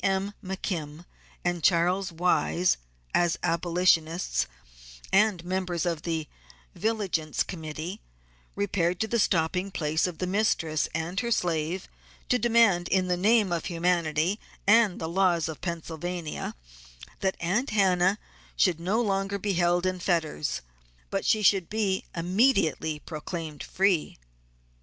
[0.03, 0.33] M.
[0.43, 1.05] McKim
[1.45, 2.77] and Charles Wise
[3.13, 4.47] as abolitionists
[5.13, 6.27] and members of the
[6.73, 8.01] Vigilance Committee
[8.55, 11.87] repaired to the stopping place of the mistress and her slave
[12.29, 16.55] to demand in the name of humanity and the laws of Pennsylvania
[17.19, 18.17] that Aunt Hannah
[18.55, 20.61] should be no longer held in fetters
[21.11, 24.17] but that she should be immediately proclaimed free.